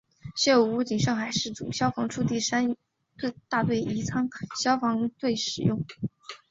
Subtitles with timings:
[0.35, 2.75] 现为武警上海市总队消防处第三
[3.49, 5.85] 大队宜昌路消防队使用。